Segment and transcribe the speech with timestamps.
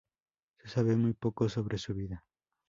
[0.57, 2.25] Se sabe muy poco sobre su vida.